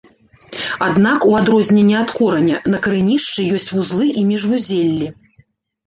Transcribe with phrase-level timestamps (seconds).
[0.85, 5.17] Аднак, у адрозненне ад кораня, на карэнішчы ёсць вузлы і міжвузеллі.